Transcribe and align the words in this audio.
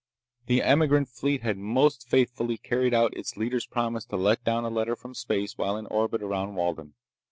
The 0.47 0.63
emigrant 0.63 1.09
fleet 1.09 1.43
had 1.43 1.57
most 1.59 2.07
faithfully 2.09 2.57
carried 2.57 2.91
out 2.91 3.15
its 3.15 3.37
leader's 3.37 3.67
promise 3.67 4.03
to 4.05 4.15
let 4.17 4.43
down 4.43 4.63
a 4.65 4.69
letter 4.69 4.95
from 4.95 5.13
space 5.13 5.59
while 5.59 5.77
in 5.77 5.85
orbit 5.85 6.23
around 6.23 6.55
Walden. 6.55 6.95